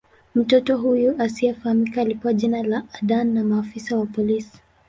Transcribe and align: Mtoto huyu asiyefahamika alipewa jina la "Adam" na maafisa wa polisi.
Mtoto 0.35 0.77
huyu 0.77 1.15
asiyefahamika 1.21 2.01
alipewa 2.01 2.33
jina 2.33 2.63
la 2.63 2.83
"Adam" 3.01 3.33
na 3.33 3.43
maafisa 3.43 3.97
wa 3.97 4.05
polisi. 4.05 4.59